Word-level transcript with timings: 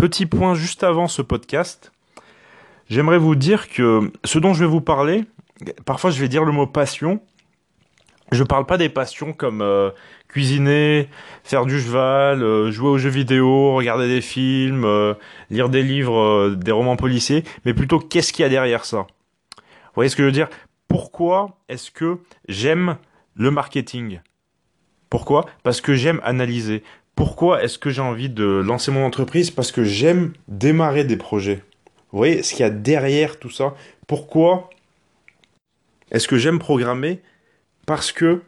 Petit 0.00 0.24
point 0.24 0.54
juste 0.54 0.82
avant 0.82 1.08
ce 1.08 1.20
podcast. 1.20 1.92
J'aimerais 2.88 3.18
vous 3.18 3.34
dire 3.34 3.68
que 3.68 4.10
ce 4.24 4.38
dont 4.38 4.54
je 4.54 4.60
vais 4.60 4.70
vous 4.70 4.80
parler, 4.80 5.26
parfois 5.84 6.10
je 6.10 6.18
vais 6.18 6.28
dire 6.28 6.42
le 6.42 6.52
mot 6.52 6.66
passion. 6.66 7.20
Je 8.32 8.42
parle 8.42 8.64
pas 8.64 8.78
des 8.78 8.88
passions 8.88 9.34
comme 9.34 9.60
euh, 9.60 9.90
cuisiner, 10.26 11.10
faire 11.44 11.66
du 11.66 11.78
cheval, 11.78 12.42
euh, 12.42 12.70
jouer 12.70 12.88
aux 12.88 12.96
jeux 12.96 13.10
vidéo, 13.10 13.74
regarder 13.74 14.08
des 14.08 14.22
films, 14.22 14.86
euh, 14.86 15.12
lire 15.50 15.68
des 15.68 15.82
livres, 15.82 16.54
des 16.56 16.72
romans 16.72 16.96
policiers, 16.96 17.44
mais 17.66 17.74
plutôt 17.74 17.98
qu'est-ce 17.98 18.32
qu'il 18.32 18.42
y 18.42 18.46
a 18.46 18.48
derrière 18.48 18.86
ça? 18.86 19.00
Vous 19.00 19.96
voyez 19.96 20.08
ce 20.08 20.16
que 20.16 20.22
je 20.22 20.28
veux 20.28 20.32
dire? 20.32 20.48
Pourquoi 20.88 21.58
est-ce 21.68 21.90
que 21.90 22.20
j'aime 22.48 22.96
le 23.34 23.50
marketing? 23.50 24.20
Pourquoi? 25.10 25.44
Parce 25.62 25.82
que 25.82 25.94
j'aime 25.94 26.22
analyser. 26.24 26.84
Pourquoi 27.20 27.62
est-ce 27.62 27.78
que 27.78 27.90
j'ai 27.90 28.00
envie 28.00 28.30
de 28.30 28.46
lancer 28.46 28.90
mon 28.90 29.04
entreprise? 29.04 29.50
Parce 29.50 29.72
que 29.72 29.84
j'aime 29.84 30.32
démarrer 30.48 31.04
des 31.04 31.18
projets. 31.18 31.56
Vous 32.12 32.16
voyez 32.16 32.42
ce 32.42 32.52
qu'il 32.54 32.60
y 32.60 32.62
a 32.62 32.70
derrière 32.70 33.38
tout 33.38 33.50
ça 33.50 33.74
Pourquoi 34.06 34.70
est-ce 36.10 36.26
que 36.26 36.38
j'aime 36.38 36.58
programmer? 36.58 37.20
Parce 37.84 38.10
que 38.10 38.40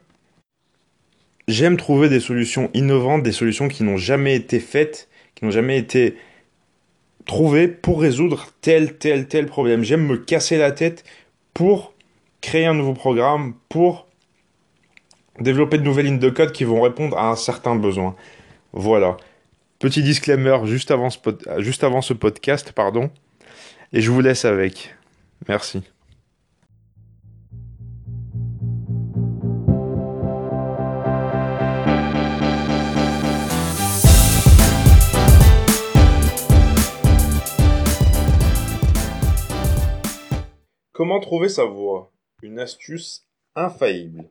j'aime 1.48 1.76
trouver 1.76 2.08
des 2.08 2.18
solutions 2.18 2.70
innovantes, 2.72 3.22
des 3.22 3.32
solutions 3.32 3.68
qui 3.68 3.82
n'ont 3.82 3.98
jamais 3.98 4.36
été 4.36 4.58
faites, 4.58 5.10
qui 5.34 5.44
n'ont 5.44 5.50
jamais 5.50 5.76
été 5.76 6.16
trouvées 7.26 7.68
pour 7.68 8.00
résoudre 8.00 8.46
tel, 8.62 8.96
tel, 8.96 9.28
tel 9.28 9.44
problème. 9.44 9.84
J'aime 9.84 10.06
me 10.06 10.16
casser 10.16 10.56
la 10.56 10.72
tête 10.72 11.04
pour 11.52 11.92
créer 12.40 12.64
un 12.64 12.74
nouveau 12.74 12.94
programme, 12.94 13.52
pour 13.68 14.06
développer 15.40 15.76
de 15.76 15.82
nouvelles 15.82 16.06
lignes 16.06 16.18
de 16.18 16.30
code 16.30 16.52
qui 16.52 16.64
vont 16.64 16.80
répondre 16.80 17.18
à 17.18 17.28
un 17.28 17.36
certain 17.36 17.76
besoin. 17.76 18.16
Voilà. 18.72 19.18
Petit 19.78 20.02
disclaimer 20.02 20.58
juste 20.64 20.90
avant 20.90 21.10
ce, 21.10 21.18
juste 21.58 21.84
avant 21.84 22.00
ce 22.00 22.14
podcast, 22.14 22.72
pardon. 22.72 23.10
Et 23.92 24.00
je 24.00 24.10
vous 24.10 24.20
laisse 24.20 24.44
avec. 24.44 24.94
Merci. 25.48 25.82
Comment 40.92 41.20
trouver 41.20 41.48
sa 41.48 41.64
voix? 41.64 42.12
Une 42.42 42.58
astuce 42.58 43.26
infaillible. 43.54 44.30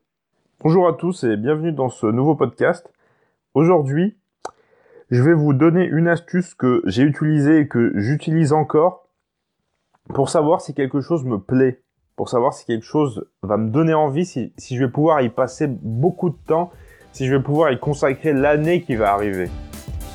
Bonjour 0.62 0.88
à 0.88 0.94
tous 0.94 1.26
et 1.26 1.38
bienvenue 1.38 1.74
dans 1.74 1.90
ce 1.90 2.08
nouveau 2.08 2.36
podcast. 2.36 2.90
Aujourd'hui, 3.54 4.18
je 5.12 5.22
vais 5.22 5.34
vous 5.34 5.54
donner 5.54 5.86
une 5.86 6.08
astuce 6.08 6.54
que 6.54 6.82
j'ai 6.86 7.04
utilisée 7.04 7.60
et 7.60 7.68
que 7.68 7.92
j'utilise 7.96 8.54
encore 8.54 9.10
pour 10.14 10.30
savoir 10.30 10.62
si 10.62 10.74
quelque 10.74 11.02
chose 11.02 11.26
me 11.26 11.38
plaît, 11.38 11.84
pour 12.16 12.30
savoir 12.30 12.54
si 12.54 12.66
quelque 12.66 12.86
chose 12.86 13.26
va 13.44 13.58
me 13.58 13.70
donner 13.70 13.94
envie, 13.94 14.26
si, 14.26 14.54
si 14.58 14.78
je 14.78 14.86
vais 14.86 14.92
pouvoir 14.92 15.22
y 15.22 15.30
passer 15.30 15.68
beaucoup 15.68 16.30
de 16.30 16.38
temps, 16.48 16.72
si 17.12 17.28
je 17.28 17.36
vais 17.36 17.44
pouvoir 17.44 17.72
y 17.72 17.80
consacrer 17.80 18.32
l'année 18.32 18.84
qui 18.84 18.96
va 18.96 19.12
arriver. 19.12 19.50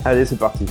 Allez, 0.05 0.25
c'est 0.25 0.39
parti. 0.39 0.67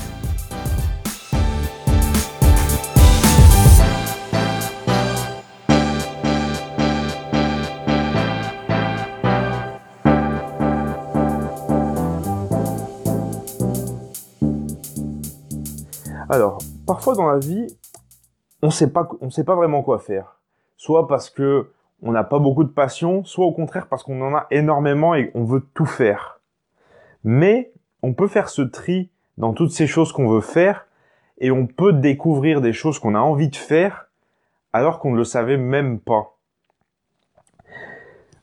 Alors, 16.30 16.58
parfois 16.88 17.16
dans 17.16 17.28
la 17.28 17.38
vie, 17.38 17.68
on 18.62 18.72
sait 18.72 18.92
pas, 18.92 19.08
on 19.22 19.30
sait 19.30 19.44
pas 19.44 19.56
vraiment 19.56 19.84
quoi 19.84 20.00
faire. 20.00 20.40
Soit 20.76 21.08
parce 21.08 21.30
que 21.30 21.72
on 22.02 22.12
n'a 22.12 22.24
pas 22.24 22.40
beaucoup 22.40 22.64
de 22.64 22.70
passion, 22.70 23.24
soit 23.24 23.46
au 23.46 23.52
contraire 23.52 23.88
parce 23.88 24.04
qu'on 24.04 24.22
en 24.22 24.36
a 24.36 24.48
énormément 24.52 25.16
et 25.16 25.32
on 25.36 25.44
veut 25.44 25.66
tout 25.74 25.86
faire. 25.86 26.40
Mais 27.24 27.72
on 28.02 28.14
peut 28.14 28.28
faire 28.28 28.50
ce 28.50 28.62
tri 28.62 29.10
dans 29.38 29.54
toutes 29.54 29.72
ces 29.72 29.88
choses 29.88 30.12
qu'on 30.12 30.28
veut 30.28 30.42
faire 30.42 30.88
et 31.38 31.52
on 31.52 31.68
peut 31.68 31.94
découvrir 31.94 32.62
des 32.62 32.74
choses 32.74 33.00
qu'on 33.00 33.16
a 33.16 33.20
envie 33.20 33.50
de 33.50 33.56
faire 33.56 34.10
alors 34.74 35.00
qu'on 35.00 35.12
ne 35.12 35.18
le 35.18 35.24
savait 35.24 35.58
même 35.58 36.00
pas. 36.00 36.38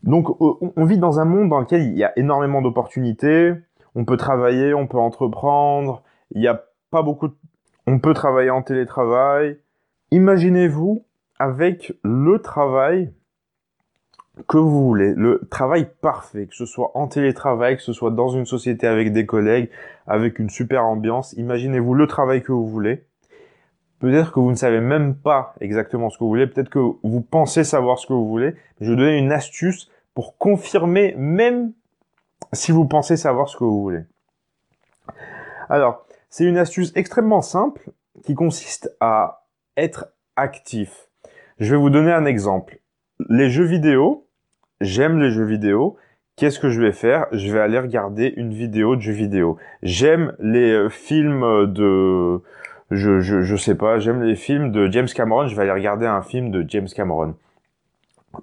Donc 0.03 0.41
on 0.41 0.85
vit 0.85 0.99
dans 0.99 1.21
un 1.21 1.25
monde 1.25 1.49
dans 1.49 1.61
lequel 1.61 1.83
il 1.83 1.97
y 1.97 2.05
a 2.05 2.17
énormément 2.19 2.63
d'opportunités, 2.63 3.55
on 3.95 4.05
peut 4.05 4.17
travailler, 4.17 4.75
on 4.75 4.87
peut 4.89 4.99
entreprendre, 4.99 6.03
il 6.33 6.41
n'y 6.41 6.49
a 6.49 6.65
pas 6.91 7.03
beaucoup 7.03 7.29
de 7.29 7.35
on 7.87 7.99
peut 7.99 8.15
travailler 8.15 8.51
en 8.51 8.63
télétravail. 8.63 9.59
Imaginez-vous 10.11 11.05
avec 11.39 11.93
le 12.05 12.39
travail 12.39 13.13
que 14.49 14.57
vous 14.57 14.87
voulez, 14.87 15.13
le 15.15 15.47
travail 15.51 15.89
parfait, 16.01 16.47
que 16.47 16.55
ce 16.55 16.65
soit 16.65 16.93
en 16.95 17.07
télétravail, 17.07 17.77
que 17.77 17.83
ce 17.83 17.93
soit 17.93 18.11
dans 18.11 18.29
une 18.29 18.47
société 18.47 18.87
avec 18.87 19.13
des 19.13 19.27
collègues, 19.27 19.69
avec 20.07 20.39
une 20.39 20.49
super 20.49 20.85
ambiance. 20.85 21.35
Imaginez-vous 21.35 21.95
le 21.95 22.07
travail 22.07 22.43
que 22.43 22.53
vous 22.53 22.67
voulez. 22.67 23.05
Peut-être 23.99 24.33
que 24.33 24.41
vous 24.41 24.51
ne 24.51 24.57
savez 24.57 24.81
même 24.81 25.15
pas 25.15 25.55
exactement 25.61 26.11
ce 26.11 26.19
que 26.19 26.25
vous 26.25 26.31
voulez, 26.31 26.47
peut-être 26.47 26.71
que 26.71 26.79
vous 26.79 27.21
pensez 27.21 27.63
savoir 27.63 27.99
ce 27.99 28.07
que 28.07 28.13
vous 28.13 28.29
voulez. 28.29 28.55
Je 28.81 28.87
vais 28.87 28.91
vous 28.93 28.97
donner 28.97 29.19
une 29.19 29.33
astuce 29.33 29.91
pour 30.15 30.39
confirmer 30.39 31.15
même 31.17 31.73
si 32.53 32.73
vous 32.73 32.87
pensez 32.87 33.17
savoir 33.17 33.49
ce 33.49 33.57
que 33.57 33.65
vous 33.65 33.81
voulez. 33.81 34.03
Alors, 35.69 36.07
c'est 36.33 36.47
une 36.47 36.57
astuce 36.57 36.93
extrêmement 36.95 37.43
simple 37.43 37.91
qui 38.25 38.35
consiste 38.35 38.91
à 39.01 39.45
être 39.77 40.07
actif. 40.35 41.11
Je 41.59 41.75
vais 41.75 41.81
vous 41.81 41.91
donner 41.91 42.11
un 42.11 42.25
exemple. 42.25 42.81
Les 43.29 43.51
jeux 43.51 43.67
vidéo, 43.67 44.27
j'aime 44.81 45.21
les 45.21 45.31
jeux 45.31 45.45
vidéo. 45.45 45.99
Qu'est-ce 46.37 46.59
que 46.59 46.71
je 46.71 46.81
vais 46.81 46.93
faire? 46.93 47.27
Je 47.33 47.53
vais 47.53 47.61
aller 47.61 47.79
regarder 47.79 48.33
une 48.35 48.55
vidéo 48.55 48.97
de 48.97 49.03
jeux 49.03 49.13
vidéo. 49.13 49.59
J'aime 49.83 50.35
les 50.39 50.73
euh, 50.73 50.89
films 50.89 51.71
de... 51.71 52.41
Je, 52.91 53.21
je, 53.21 53.43
je 53.43 53.57
sais 53.57 53.75
pas, 53.75 53.99
j'aime 53.99 54.23
les 54.23 54.35
films 54.35 54.73
de 54.73 54.91
James 54.91 55.09
Cameron, 55.15 55.47
je 55.49 55.55
vais 55.55 55.63
aller 55.63 55.73
regarder 55.73 56.07
un 56.07 56.23
film 56.23 56.51
de 56.51 56.65
James 56.67 56.89
Cameron. 56.89 57.35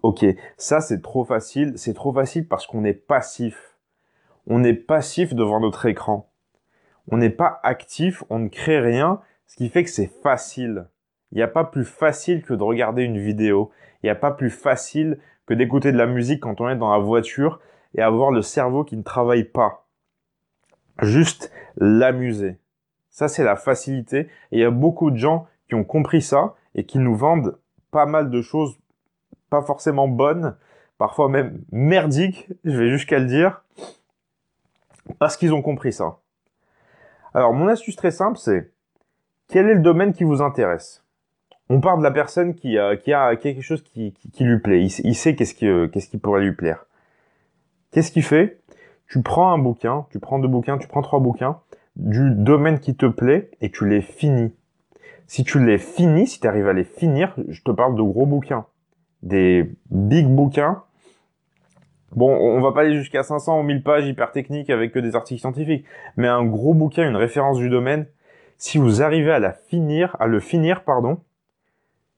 Ok, 0.04 0.24
ça 0.58 0.80
c'est 0.80 1.02
trop 1.02 1.26
facile, 1.26 1.74
c'est 1.76 1.96
trop 1.96 2.14
facile 2.14 2.48
parce 2.48 2.68
qu'on 2.68 2.84
est 2.84 2.94
passif. 2.94 3.78
On 4.46 4.64
est 4.64 4.76
passif 4.76 5.34
devant 5.34 5.60
notre 5.60 5.88
écran 5.88 6.29
on 7.12 7.18
n'est 7.18 7.30
pas 7.30 7.60
actif, 7.64 8.24
on 8.30 8.40
ne 8.40 8.50
crée 8.50 8.80
rien, 8.80 9.22
ce 9.48 9.56
qui 9.56 9.70
fait 9.70 9.84
que 9.84 9.90
c'est 9.90 10.12
facile. 10.22 10.88
Il 11.32 11.36
n'y 11.36 11.44
a 11.44 11.48
pas 11.48 11.64
plus 11.64 11.86
facile 11.86 12.44
que 12.44 12.54
de 12.54 12.64
regarder 12.64 13.04
une 13.04 13.20
vidéo. 13.20 13.72
Il 14.02 14.08
n'y 14.08 14.12
a 14.12 14.16
pas 14.16 14.32
plus 14.32 14.50
facile 14.50 15.20
que 15.46 15.54
d'écouter 15.54 15.92
de 15.92 15.98
la 15.98 16.06
musique 16.06 16.42
quand 16.42 16.62
on 16.62 16.70
est 16.70 16.76
dans 16.76 16.92
la 16.92 17.00
voiture 17.00 17.60
et 17.96 18.02
avoir 18.02 18.32
le 18.32 18.42
cerveau 18.42 18.84
qui 18.84 18.98
ne 18.98 19.04
travaille 19.04 19.44
pas. 19.44 19.88
Juste 21.02 21.52
l'amuser. 21.78 22.58
Ça, 23.10 23.28
c'est 23.28 23.44
la 23.44 23.56
facilité. 23.56 24.28
Et 24.52 24.58
il 24.58 24.60
y 24.60 24.66
a 24.66 24.72
beaucoup 24.72 25.12
de 25.12 25.18
gens 25.18 25.48
qui 25.68 25.76
ont 25.76 25.84
compris 25.84 26.22
ça 26.22 26.56
et 26.76 26.86
qui 26.86 27.00
nous 27.00 27.16
vendent 27.16 27.58
pas 27.92 28.06
mal 28.06 28.30
de 28.30 28.42
choses 28.42 28.78
pas 29.50 29.62
forcément 29.62 30.08
bonnes, 30.08 30.56
parfois 30.98 31.30
même 31.30 31.64
merdiques, 31.72 32.48
je 32.64 32.78
vais 32.78 32.90
jusqu'à 32.90 33.20
le 33.20 33.26
dire, 33.26 33.64
parce 35.18 35.38
qu'ils 35.38 35.54
ont 35.54 35.62
compris 35.62 35.92
ça. 35.92 36.20
Alors, 37.34 37.54
mon 37.54 37.68
astuce 37.68 37.96
très 37.96 38.12
simple, 38.12 38.38
c'est 38.38 38.72
quel 39.48 39.70
est 39.70 39.76
le 39.76 39.82
domaine 39.82 40.14
qui 40.14 40.24
vous 40.24 40.42
intéresse? 40.42 41.04
On 41.70 41.82
part 41.82 41.98
de 41.98 42.04
la 42.04 42.12
personne 42.12 42.56
qui, 42.56 42.78
a, 42.78 42.98
qui 42.98 43.14
a 43.14 43.36
quelque 43.36 43.62
chose 43.62 43.84
qui, 43.84 44.14
lui 44.40 44.60
plaît. 44.60 44.84
Il, 44.84 45.16
sait 45.16 45.36
qu'est-ce 45.36 45.54
qui, 45.54 45.68
qu'est-ce 45.92 46.10
qui 46.10 46.18
pourrait 46.18 46.42
lui 46.42 46.54
plaire. 46.54 46.86
Qu'est-ce 47.92 48.12
qu'il 48.12 48.24
fait? 48.24 48.60
Tu 49.08 49.22
prends 49.22 49.52
un 49.52 49.58
bouquin, 49.58 50.06
tu 50.12 50.20
prends 50.20 50.40
deux 50.40 50.48
bouquins, 50.48 50.78
tu 50.78 50.88
prends 50.88 51.02
trois 51.02 51.20
bouquins 51.20 51.60
du 51.96 52.32
domaine 52.32 52.80
qui 52.80 52.96
te 52.96 53.06
plaît 53.06 53.52
et 53.62 53.72
tu 53.72 53.88
les 53.88 54.02
finis. 54.02 54.54
Si 55.28 55.44
tu 55.44 55.64
les 55.64 55.78
finis, 55.78 56.28
si 56.28 56.40
tu 56.40 56.48
arrives 56.48 56.68
à 56.68 56.74
les 56.74 56.84
finir, 56.84 57.36
je 57.48 57.62
te 57.62 57.72
parle 57.72 57.96
de 57.96 58.02
gros 58.02 58.26
bouquins. 58.26 58.66
Des 59.22 59.76
big 59.92 60.28
bouquins 60.28 60.84
Bon, 62.16 62.36
on 62.36 62.60
va 62.62 62.72
pas 62.72 62.82
aller 62.82 62.96
jusqu'à 62.96 63.24
500 63.24 63.60
ou 63.60 63.64
1000 63.64 63.84
pages 63.84 64.08
hyper 64.08 64.32
techniques 64.32 64.70
avec 64.70 64.92
que 64.92 65.00
des 65.00 65.16
articles 65.16 65.40
scientifiques, 65.40 65.86
mais 66.18 66.28
un 66.28 66.44
gros 66.44 66.74
bouquin, 66.74 67.08
une 67.08 67.16
référence 67.16 67.58
du 67.58 67.70
domaine, 67.70 68.08
si 68.58 68.78
vous 68.78 69.02
arrivez 69.02 69.32
à 69.32 69.40
la 69.40 69.54
finir, 69.54 70.18
à 70.20 70.28
le 70.28 70.40
finir, 70.40 70.84
pardon, 70.84 71.20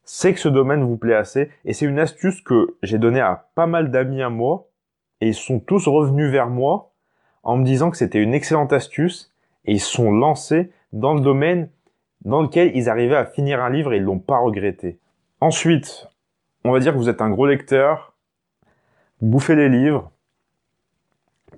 c'est 0.04 0.34
que 0.34 0.40
ce 0.40 0.50
domaine 0.50 0.84
vous 0.84 0.98
plaît 0.98 1.16
assez, 1.16 1.50
et 1.66 1.74
c'est 1.74 1.86
une 1.86 2.00
astuce 2.00 2.42
que 2.42 2.76
j'ai 2.84 2.98
donnée 2.98 3.20
à 3.20 3.48
pas 3.56 3.68
mal 3.68 3.92
d'amis 3.92 4.22
à 4.22 4.30
moi, 4.30 4.68
et 5.20 5.28
ils 5.28 5.36
sont 5.36 5.60
tous 5.60 5.88
revenus 5.88 6.32
vers 6.32 6.50
moi 6.50 6.92
en 7.44 7.58
me 7.58 7.66
disant 7.66 7.92
que 7.92 7.98
c'était 7.98 8.22
une 8.22 8.34
excellente 8.34 8.74
astuce, 8.74 9.32
et 9.66 9.74
ils 9.74 9.80
sont 9.80 10.12
lancés 10.12 10.72
dans 10.94 11.14
le 11.14 11.22
domaine 11.22 11.70
dans 12.26 12.42
lequel 12.42 12.72
ils 12.76 12.90
arrivaient 12.90 13.16
à 13.16 13.26
finir 13.26 13.62
un 13.62 13.70
livre 13.70 13.94
et 13.94 13.98
ils 13.98 14.04
l'ont 14.04 14.20
pas 14.20 14.38
regretté. 14.38 15.00
Ensuite, 15.40 16.08
on 16.64 16.72
va 16.72 16.80
dire 16.80 16.94
que 16.94 16.98
vous 16.98 17.10
êtes 17.10 17.22
un 17.22 17.30
gros 17.30 17.48
lecteur, 17.48 18.11
bouffez 19.22 19.56
les 19.56 19.70
livres. 19.70 20.12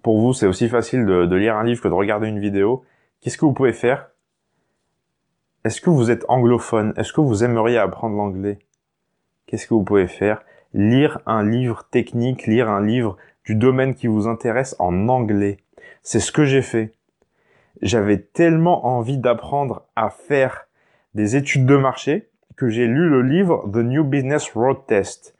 Pour 0.01 0.19
vous, 0.19 0.33
c'est 0.33 0.47
aussi 0.47 0.67
facile 0.67 1.05
de, 1.05 1.35
lire 1.35 1.55
un 1.55 1.63
livre 1.63 1.81
que 1.81 1.87
de 1.87 1.93
regarder 1.93 2.27
une 2.27 2.39
vidéo. 2.39 2.83
Qu'est-ce 3.21 3.37
que 3.37 3.45
vous 3.45 3.53
pouvez 3.53 3.73
faire? 3.73 4.09
Est-ce 5.63 5.79
que 5.79 5.89
vous 5.89 6.11
êtes 6.11 6.25
anglophone? 6.27 6.93
Est-ce 6.97 7.13
que 7.13 7.21
vous 7.21 7.43
aimeriez 7.43 7.77
apprendre 7.77 8.17
l'anglais? 8.17 8.59
Qu'est-ce 9.47 9.65
que 9.65 9.73
vous 9.73 9.83
pouvez 9.83 10.07
faire? 10.07 10.43
Lire 10.73 11.19
un 11.25 11.47
livre 11.47 11.83
technique, 11.89 12.47
lire 12.47 12.69
un 12.69 12.85
livre 12.85 13.15
du 13.45 13.55
domaine 13.55 13.95
qui 13.95 14.07
vous 14.07 14.27
intéresse 14.27 14.75
en 14.79 15.07
anglais. 15.07 15.57
C'est 16.01 16.19
ce 16.19 16.33
que 16.33 16.43
j'ai 16.43 16.61
fait. 16.61 16.93
J'avais 17.81 18.17
tellement 18.17 18.85
envie 18.85 19.17
d'apprendre 19.17 19.85
à 19.95 20.09
faire 20.09 20.67
des 21.13 21.37
études 21.37 21.65
de 21.65 21.77
marché 21.77 22.29
que 22.57 22.67
j'ai 22.67 22.87
lu 22.87 23.09
le 23.09 23.21
livre 23.21 23.69
The 23.71 23.77
New 23.77 24.03
Business 24.03 24.51
Road 24.51 24.85
Test. 24.85 25.35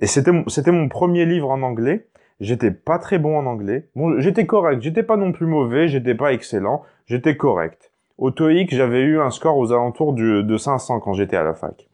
Et 0.00 0.06
c'était, 0.06 0.32
c'était 0.48 0.72
mon 0.72 0.88
premier 0.88 1.24
livre 1.24 1.50
en 1.50 1.62
anglais. 1.62 2.06
J'étais 2.40 2.70
pas 2.70 2.98
très 2.98 3.18
bon 3.18 3.38
en 3.38 3.46
anglais. 3.46 3.88
Bon, 3.94 4.20
j'étais 4.20 4.46
correct. 4.46 4.82
J'étais 4.82 5.02
pas 5.02 5.16
non 5.16 5.32
plus 5.32 5.46
mauvais. 5.46 5.88
J'étais 5.88 6.14
pas 6.14 6.32
excellent. 6.32 6.82
J'étais 7.06 7.36
correct. 7.36 7.92
Au 8.18 8.30
TOEIC, 8.30 8.74
j'avais 8.74 9.02
eu 9.02 9.20
un 9.20 9.30
score 9.30 9.56
aux 9.56 9.72
alentours 9.72 10.12
de 10.12 10.56
500 10.56 11.00
quand 11.00 11.12
j'étais 11.12 11.36
à 11.36 11.42
la 11.42 11.54
fac. 11.54 11.88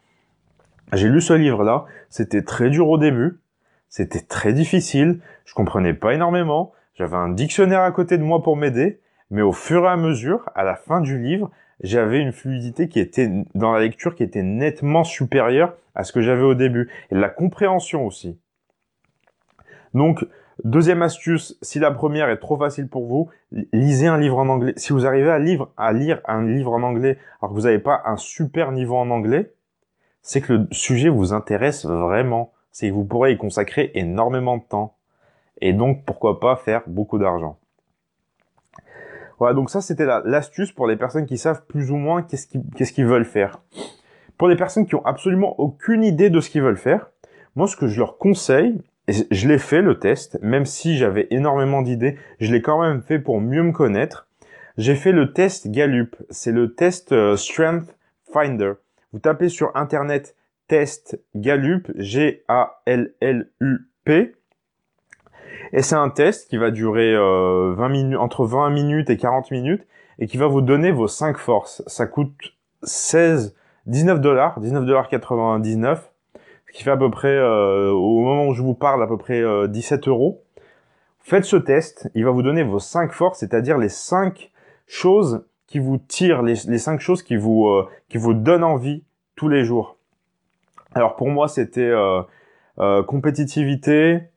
J'ai 0.92 1.08
lu 1.08 1.20
ce 1.20 1.32
livre-là. 1.32 1.84
C'était 2.10 2.42
très 2.42 2.70
dur 2.70 2.88
au 2.88 2.98
début. 2.98 3.40
C'était 3.88 4.20
très 4.20 4.52
difficile. 4.52 5.20
Je 5.44 5.54
comprenais 5.54 5.94
pas 5.94 6.14
énormément. 6.14 6.72
J'avais 6.94 7.16
un 7.16 7.28
dictionnaire 7.28 7.82
à 7.82 7.90
côté 7.90 8.18
de 8.18 8.22
moi 8.22 8.42
pour 8.42 8.56
m'aider. 8.56 9.00
Mais 9.30 9.42
au 9.42 9.52
fur 9.52 9.84
et 9.84 9.88
à 9.88 9.96
mesure, 9.96 10.48
à 10.54 10.62
la 10.62 10.76
fin 10.76 11.00
du 11.00 11.18
livre, 11.18 11.50
j'avais 11.82 12.20
une 12.20 12.32
fluidité 12.32 12.88
qui 12.88 13.00
était 13.00 13.31
dans 13.55 13.73
la 13.73 13.81
lecture 13.81 14.14
qui 14.14 14.23
était 14.23 14.43
nettement 14.43 15.05
supérieure 15.05 15.75
à 15.94 16.05
ce 16.05 16.12
que 16.12 16.20
j'avais 16.20 16.43
au 16.43 16.55
début 16.55 16.90
et 17.11 17.14
la 17.14 17.29
compréhension 17.29 18.06
aussi. 18.06 18.38
Donc 19.94 20.25
deuxième 20.64 21.02
astuce, 21.02 21.58
si 21.61 21.79
la 21.79 21.90
première 21.90 22.31
est 22.31 22.38
trop 22.38 22.56
facile 22.56 22.88
pour 22.88 23.06
vous, 23.06 23.31
lisez 23.73 24.06
un 24.06 24.19
livre 24.19 24.38
en 24.38 24.49
anglais. 24.49 24.73
Si 24.76 24.93
vous 24.93 25.06
arrivez 25.06 25.31
à, 25.31 25.40
à 25.76 25.93
lire 25.93 26.20
un 26.26 26.46
livre 26.46 26.73
en 26.73 26.82
anglais 26.82 27.19
alors 27.40 27.50
que 27.52 27.56
vous 27.56 27.67
n'avez 27.67 27.79
pas 27.79 28.02
un 28.06 28.17
super 28.17 28.73
niveau 28.73 28.96
en 28.96 29.11
anglais, 29.11 29.52
c'est 30.23 30.40
que 30.40 30.52
le 30.52 30.69
sujet 30.70 31.08
vous 31.08 31.32
intéresse 31.32 31.85
vraiment. 31.85 32.52
C'est 32.70 32.88
que 32.88 32.94
vous 32.94 33.05
pourrez 33.05 33.32
y 33.32 33.37
consacrer 33.37 33.90
énormément 33.94 34.56
de 34.56 34.62
temps. 34.62 34.96
Et 35.61 35.73
donc 35.73 36.05
pourquoi 36.05 36.40
pas 36.40 36.56
faire 36.56 36.82
beaucoup 36.87 37.19
d'argent. 37.19 37.58
Voilà, 39.42 39.56
donc 39.56 39.70
ça 39.70 39.80
c'était 39.80 40.06
l'astuce 40.06 40.70
pour 40.70 40.86
les 40.86 40.94
personnes 40.94 41.26
qui 41.26 41.36
savent 41.36 41.66
plus 41.66 41.90
ou 41.90 41.96
moins 41.96 42.22
qu'est-ce 42.22 42.92
qu'ils 42.92 43.06
veulent 43.06 43.24
faire. 43.24 43.60
Pour 44.38 44.46
les 44.46 44.54
personnes 44.54 44.86
qui 44.86 44.94
ont 44.94 45.04
absolument 45.04 45.58
aucune 45.58 46.04
idée 46.04 46.30
de 46.30 46.38
ce 46.38 46.48
qu'ils 46.48 46.62
veulent 46.62 46.76
faire, 46.76 47.10
moi 47.56 47.66
ce 47.66 47.74
que 47.74 47.88
je 47.88 47.98
leur 47.98 48.18
conseille, 48.18 48.80
et 49.08 49.14
je 49.32 49.48
l'ai 49.48 49.58
fait 49.58 49.82
le 49.82 49.98
test, 49.98 50.38
même 50.42 50.64
si 50.64 50.96
j'avais 50.96 51.26
énormément 51.30 51.82
d'idées, 51.82 52.16
je 52.38 52.52
l'ai 52.52 52.62
quand 52.62 52.80
même 52.80 53.02
fait 53.02 53.18
pour 53.18 53.40
mieux 53.40 53.64
me 53.64 53.72
connaître. 53.72 54.28
J'ai 54.78 54.94
fait 54.94 55.10
le 55.10 55.32
test 55.32 55.68
Gallup, 55.72 56.14
c'est 56.30 56.52
le 56.52 56.76
test 56.76 57.10
euh, 57.10 57.36
Strength 57.36 57.96
Finder. 58.32 58.74
Vous 59.12 59.18
tapez 59.18 59.48
sur 59.48 59.74
internet 59.74 60.36
test 60.68 61.18
Gallup, 61.34 61.90
G-A-L-L-U-P, 61.96 62.46
et 65.72 65.82
c'est 65.82 65.94
un 65.94 66.10
test 66.10 66.49
qui 66.49 66.58
va 66.58 66.70
durer 66.70 67.14
20 67.14 67.20
euh, 67.20 67.88
minutes, 67.88 68.19
entre 68.19 68.44
20 68.44 68.70
minutes 68.70 69.10
et 69.10 69.16
40 69.16 69.50
minutes 69.50 69.87
et 70.19 70.26
qui 70.26 70.37
va 70.37 70.46
vous 70.46 70.60
donner 70.60 70.93
vos 70.93 71.08
5 71.08 71.38
forces. 71.38 71.82
Ça 71.87 72.06
coûte 72.06 72.54
16, 72.82 73.54
19 73.87 74.20
dollars, 74.20 74.60
19 74.60 74.84
dollars 74.84 75.08
99, 75.08 76.10
ce 76.66 76.72
qui 76.72 76.82
fait 76.82 76.90
à 76.90 76.96
peu 76.96 77.10
près, 77.10 77.34
euh, 77.34 77.90
au 77.90 78.20
moment 78.20 78.46
où 78.46 78.54
je 78.54 78.62
vous 78.62 78.75
parle, 78.75 79.02
à 79.02 79.06
peu 79.06 79.16
près 79.16 79.43
17 79.69 80.06
euh, 80.06 80.10
euros. 80.10 80.43
Faites 81.20 81.44
ce 81.44 81.56
test, 81.56 82.10
il 82.14 82.25
va 82.25 82.31
vous 82.31 82.43
donner 82.43 82.64
vos 82.64 82.81
5 82.81 83.12
forces, 83.12 83.38
c'est-à-dire 83.38 83.78
les 83.78 83.88
5 83.88 84.50
choses 84.87 85.46
qui 85.66 85.78
vous 85.78 85.96
tirent, 85.96 86.43
les, 86.43 86.54
les 86.66 86.78
5 86.78 87.00
choses 87.00 87.22
qui 87.22 87.37
vous, 87.37 87.70
qui 88.08 88.19
vous 88.19 88.34
donnent 88.34 88.64
envie 88.64 89.04
tous 89.37 89.49
les 89.49 89.64
jours. 89.64 89.96
Alors 90.94 91.14
pour 91.14 91.28
moi, 91.28 91.46
c'était 91.46 91.93
compétitivité, 93.06 94.31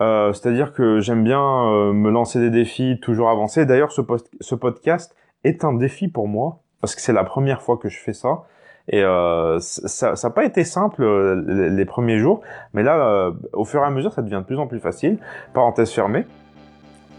euh, 0.00 0.32
c'est-à-dire 0.32 0.72
que 0.72 1.00
j'aime 1.00 1.24
bien 1.24 1.42
euh, 1.42 1.92
me 1.92 2.10
lancer 2.10 2.38
des 2.38 2.50
défis, 2.50 3.00
toujours 3.02 3.30
avancer. 3.30 3.66
D'ailleurs, 3.66 3.90
ce, 3.92 4.00
ce, 4.40 4.54
podcast 4.54 5.16
est 5.44 5.64
un 5.64 5.72
défi 5.72 6.08
pour 6.08 6.28
moi 6.28 6.60
parce 6.80 6.94
que 6.94 7.00
c'est 7.00 7.12
la 7.12 7.24
première 7.24 7.62
fois 7.62 7.76
que 7.76 7.88
je 7.88 7.98
fais 7.98 8.12
ça. 8.12 8.44
Et 8.90 9.02
euh, 9.02 9.58
ça 9.60 10.14
n'a 10.22 10.30
pas 10.30 10.44
été 10.44 10.64
simple 10.64 11.04
les, 11.46 11.84
premiers 11.84 12.18
jours, 12.18 12.40
mais 12.72 12.82
là, 12.82 13.30
au 13.52 13.66
fur 13.66 13.82
et 13.82 13.84
à 13.84 13.90
mesure, 13.90 14.14
ça 14.14 14.22
devient 14.22 14.38
de 14.40 14.46
plus 14.46 14.58
en 14.58 14.66
plus 14.66 14.80
facile. 14.80 15.18
Parenthèse 15.52 15.90
fermée. 15.90 16.24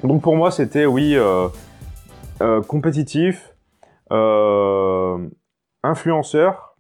Donc 0.04 0.24
pour 0.24 0.36
moi, 0.36 0.50
c'était 0.50 0.88
oui 0.88 1.16
compétitif, 2.68 3.54
influenceur, 5.84 6.75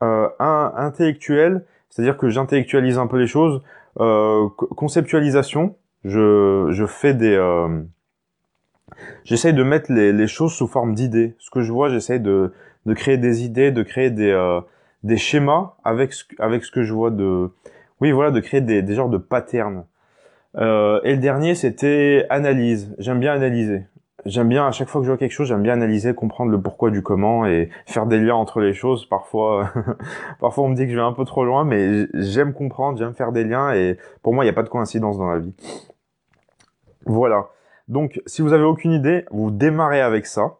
intellectuel, 0.00 1.66
c'est-à-dire 1.90 2.16
que 2.16 2.28
j'intellectualise 2.28 2.98
un 2.98 3.06
peu 3.06 3.18
les 3.18 3.26
choses 3.26 3.62
euh, 3.98 4.48
conceptualisation, 4.76 5.76
je, 6.04 6.68
je 6.70 6.86
fais 6.86 7.14
des... 7.14 7.34
Euh, 7.34 7.82
j'essaye 9.24 9.52
de 9.52 9.62
mettre 9.62 9.92
les, 9.92 10.12
les, 10.12 10.26
choses 10.26 10.52
sous 10.52 10.68
forme 10.68 10.94
d'idées. 10.94 11.34
Ce 11.38 11.50
que 11.50 11.60
je 11.60 11.72
vois, 11.72 11.88
j'essaye 11.88 12.20
de, 12.20 12.52
de 12.86 12.94
créer 12.94 13.18
des 13.18 13.44
idées, 13.44 13.72
de 13.72 13.82
créer 13.82 14.10
des, 14.10 14.30
euh, 14.30 14.60
des 15.02 15.16
schémas 15.16 15.74
avec 15.84 16.12
ce, 16.12 16.24
avec 16.38 16.64
ce 16.64 16.70
que 16.70 16.82
je 16.82 16.94
vois 16.94 17.10
de... 17.10 17.50
Oui, 18.00 18.12
voilà, 18.12 18.30
de 18.30 18.40
créer 18.40 18.60
des, 18.60 18.82
des 18.82 18.94
genres 18.94 19.10
de 19.10 19.18
patterns. 19.18 19.84
Et 20.56 20.58
le 21.14 21.18
dernier, 21.18 21.54
c'était 21.54 22.26
analyse. 22.28 22.94
J'aime 22.98 23.20
bien 23.20 23.32
analyser 23.32 23.84
j'aime 24.24 24.48
bien 24.48 24.66
à 24.66 24.72
chaque 24.72 24.88
fois 24.88 25.00
que 25.00 25.06
je 25.06 25.10
vois 25.10 25.18
quelque 25.18 25.32
chose, 25.32 25.48
j'aime 25.48 25.62
bien 25.62 25.74
analyser, 25.74 26.14
comprendre 26.14 26.50
le 26.50 26.60
pourquoi 26.60 26.90
du 26.90 27.02
comment 27.02 27.46
et 27.46 27.70
faire 27.86 28.06
des 28.06 28.18
liens 28.18 28.34
entre 28.34 28.60
les 28.60 28.72
choses. 28.72 29.06
Parfois, 29.06 29.72
parfois 30.40 30.64
on 30.64 30.68
me 30.68 30.74
dit 30.74 30.84
que 30.84 30.90
je 30.90 30.96
vais 30.96 31.02
un 31.02 31.12
peu 31.12 31.24
trop 31.24 31.44
loin, 31.44 31.64
mais 31.64 32.06
j'aime 32.14 32.52
comprendre, 32.52 32.98
j'aime 32.98 33.14
faire 33.14 33.32
des 33.32 33.44
liens 33.44 33.72
et 33.72 33.98
pour 34.22 34.34
moi, 34.34 34.44
il 34.44 34.46
n'y 34.46 34.50
a 34.50 34.54
pas 34.54 34.62
de 34.62 34.68
coïncidence 34.68 35.18
dans 35.18 35.30
la 35.30 35.38
vie. 35.38 35.54
Voilà. 37.06 37.48
Donc, 37.88 38.20
si 38.26 38.42
vous 38.42 38.52
avez 38.52 38.64
aucune 38.64 38.92
idée, 38.92 39.24
vous 39.30 39.50
démarrez 39.50 40.00
avec 40.00 40.26
ça. 40.26 40.58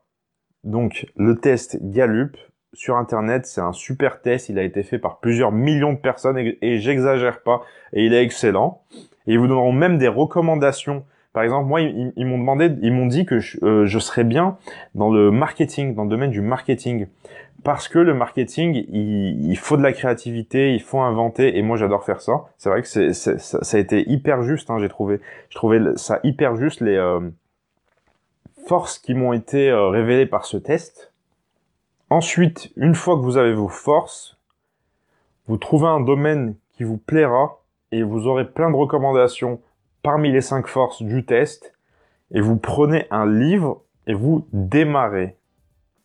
Donc, 0.64 1.06
le 1.16 1.36
test 1.36 1.78
Gallup 1.80 2.36
sur 2.72 2.96
Internet, 2.96 3.46
c'est 3.46 3.60
un 3.60 3.72
super 3.72 4.20
test. 4.20 4.48
Il 4.48 4.58
a 4.58 4.62
été 4.62 4.82
fait 4.82 4.98
par 4.98 5.20
plusieurs 5.20 5.52
millions 5.52 5.92
de 5.92 5.98
personnes 5.98 6.38
et, 6.38 6.58
et 6.60 6.78
j'exagère 6.78 7.42
pas. 7.42 7.62
Et 7.92 8.04
il 8.04 8.14
est 8.14 8.22
excellent. 8.22 8.82
Et 9.26 9.34
ils 9.34 9.38
vous 9.38 9.46
donneront 9.46 9.72
même 9.72 9.98
des 9.98 10.08
recommandations 10.08 11.04
par 11.32 11.44
exemple, 11.44 11.68
moi, 11.68 11.80
ils, 11.80 12.26
m'ont 12.26 12.38
demandé, 12.38 12.70
ils 12.82 12.92
m'ont 12.92 13.06
dit 13.06 13.24
que 13.24 13.38
euh, 13.62 13.86
je, 13.86 13.98
serais 14.00 14.24
bien 14.24 14.58
dans 14.96 15.10
le 15.10 15.30
marketing, 15.30 15.94
dans 15.94 16.02
le 16.02 16.10
domaine 16.10 16.30
du 16.30 16.40
marketing, 16.40 17.06
parce 17.62 17.86
que 17.86 18.00
le 18.00 18.14
marketing, 18.14 18.84
il, 18.88 19.56
faut 19.56 19.76
de 19.76 19.82
la 19.82 19.92
créativité, 19.92 20.74
il 20.74 20.82
faut 20.82 21.00
inventer, 21.00 21.56
et 21.56 21.62
moi, 21.62 21.76
j'adore 21.76 22.04
faire 22.04 22.20
ça. 22.20 22.46
C'est 22.58 22.68
vrai 22.68 22.82
que 22.82 23.12
ça, 23.12 23.58
a 23.60 23.78
été 23.78 24.10
hyper 24.10 24.42
juste, 24.42 24.70
hein, 24.70 24.78
j'ai 24.80 24.88
trouvé. 24.88 25.20
Je 25.50 25.54
trouvais 25.54 25.78
ça 25.94 26.18
hyper 26.24 26.56
juste 26.56 26.80
les 26.80 26.96
euh, 26.96 27.20
forces 28.66 28.98
qui 28.98 29.14
m'ont 29.14 29.32
été 29.32 29.70
euh, 29.70 29.88
révélées 29.88 30.26
par 30.26 30.46
ce 30.46 30.56
test. 30.56 31.12
Ensuite, 32.08 32.72
une 32.76 32.96
fois 32.96 33.14
que 33.14 33.22
vous 33.22 33.36
avez 33.36 33.52
vos 33.52 33.68
forces, 33.68 34.36
vous 35.46 35.58
trouvez 35.58 35.86
un 35.86 36.00
domaine 36.00 36.56
qui 36.72 36.82
vous 36.82 36.98
plaira 36.98 37.60
et 37.92 38.02
vous 38.02 38.26
aurez 38.26 38.46
plein 38.48 38.70
de 38.70 38.76
recommandations 38.76 39.60
parmi 40.02 40.32
les 40.32 40.40
cinq 40.40 40.66
forces 40.66 41.02
du 41.02 41.24
test 41.24 41.72
et 42.32 42.40
vous 42.40 42.56
prenez 42.56 43.06
un 43.10 43.26
livre 43.26 43.82
et 44.06 44.14
vous 44.14 44.46
démarrez. 44.52 45.36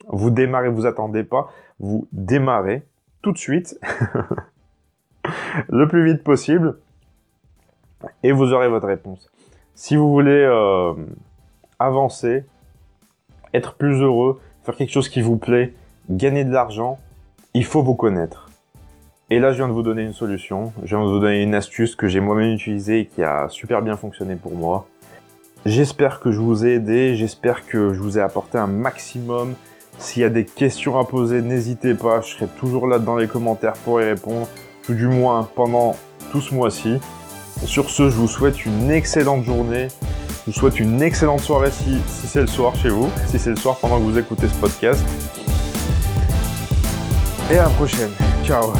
Vous 0.07 0.29
démarrez, 0.29 0.69
vous 0.69 0.85
attendez 0.85 1.23
pas, 1.23 1.49
vous 1.79 2.07
démarrez 2.11 2.83
tout 3.21 3.31
de 3.31 3.37
suite, 3.37 3.79
le 5.69 5.87
plus 5.87 6.05
vite 6.05 6.23
possible, 6.23 6.77
et 8.21 8.31
vous 8.31 8.53
aurez 8.53 8.67
votre 8.69 8.87
réponse. 8.87 9.31
Si 9.73 9.95
vous 9.95 10.11
voulez 10.11 10.43
euh, 10.43 10.93
avancer, 11.79 12.45
être 13.53 13.73
plus 13.75 14.01
heureux, 14.01 14.39
faire 14.63 14.75
quelque 14.75 14.91
chose 14.91 15.09
qui 15.09 15.21
vous 15.21 15.37
plaît, 15.37 15.73
gagner 16.09 16.43
de 16.43 16.51
l'argent, 16.51 16.99
il 17.55 17.65
faut 17.65 17.81
vous 17.81 17.95
connaître. 17.95 18.44
Et 19.31 19.39
là, 19.39 19.51
je 19.51 19.57
viens 19.57 19.67
de 19.67 19.73
vous 19.73 19.81
donner 19.81 20.03
une 20.03 20.13
solution. 20.13 20.71
Je 20.83 20.95
viens 20.95 21.03
de 21.03 21.09
vous 21.09 21.19
donner 21.19 21.41
une 21.41 21.55
astuce 21.55 21.95
que 21.95 22.07
j'ai 22.07 22.19
moi-même 22.19 22.53
utilisée 22.53 22.99
et 22.99 23.05
qui 23.07 23.23
a 23.23 23.47
super 23.49 23.81
bien 23.81 23.97
fonctionné 23.97 24.35
pour 24.35 24.53
moi. 24.53 24.87
J'espère 25.65 26.19
que 26.19 26.31
je 26.31 26.39
vous 26.39 26.63
ai 26.63 26.73
aidé. 26.75 27.15
J'espère 27.15 27.65
que 27.65 27.93
je 27.93 27.99
vous 27.99 28.19
ai 28.19 28.21
apporté 28.21 28.59
un 28.59 28.67
maximum. 28.67 29.55
S'il 29.97 30.21
y 30.21 30.25
a 30.25 30.29
des 30.29 30.45
questions 30.45 30.99
à 30.99 31.05
poser, 31.05 31.41
n'hésitez 31.41 31.95
pas. 31.95 32.21
Je 32.21 32.35
serai 32.35 32.47
toujours 32.59 32.85
là 32.85 32.99
dans 32.99 33.15
les 33.15 33.27
commentaires 33.27 33.73
pour 33.83 33.99
y 33.99 34.05
répondre. 34.05 34.47
Tout 34.83 34.93
du 34.93 35.07
moins 35.07 35.49
pendant 35.55 35.95
tout 36.31 36.41
ce 36.41 36.53
mois-ci. 36.53 36.99
Sur 37.63 37.89
ce, 37.89 38.11
je 38.11 38.15
vous 38.15 38.27
souhaite 38.27 38.63
une 38.67 38.91
excellente 38.91 39.43
journée. 39.43 39.87
Je 40.45 40.51
vous 40.51 40.59
souhaite 40.59 40.79
une 40.79 41.01
excellente 41.01 41.39
soirée 41.39 41.71
si, 41.71 41.97
si 42.07 42.27
c'est 42.27 42.41
le 42.41 42.47
soir 42.47 42.75
chez 42.75 42.89
vous. 42.89 43.09
Si 43.25 43.39
c'est 43.39 43.49
le 43.49 43.55
soir 43.55 43.77
pendant 43.81 43.97
que 43.97 44.03
vous 44.03 44.19
écoutez 44.19 44.47
ce 44.47 44.59
podcast. 44.59 45.03
Et 47.49 47.57
à 47.57 47.63
la 47.63 47.69
prochaine. 47.69 48.11
Ciao 48.43 48.71